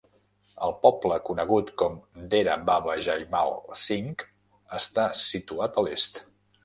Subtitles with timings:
[0.67, 1.99] El poble conegut com
[2.33, 3.53] Dera Baba Jaimal
[3.83, 4.27] Singh
[4.79, 6.23] està situat a l'est.